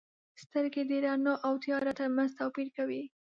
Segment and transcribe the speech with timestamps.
[0.41, 3.03] •سترګې د رڼا او تیاره ترمنځ توپیر کوي.